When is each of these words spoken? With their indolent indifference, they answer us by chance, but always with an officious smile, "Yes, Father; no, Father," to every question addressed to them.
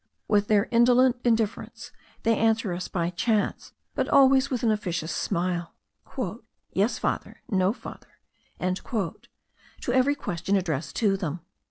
With 0.27 0.47
their 0.47 0.67
indolent 0.71 1.17
indifference, 1.23 1.91
they 2.23 2.35
answer 2.35 2.73
us 2.73 2.87
by 2.87 3.11
chance, 3.11 3.71
but 3.93 4.09
always 4.09 4.49
with 4.49 4.63
an 4.63 4.71
officious 4.71 5.15
smile, 5.15 5.75
"Yes, 6.73 6.97
Father; 6.97 7.43
no, 7.51 7.71
Father," 7.71 8.17
to 8.63 9.93
every 9.93 10.15
question 10.15 10.55
addressed 10.55 10.95
to 10.95 11.17
them. 11.17 11.41